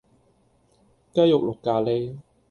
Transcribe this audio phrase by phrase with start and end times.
[1.13, 2.17] 雞肉綠咖哩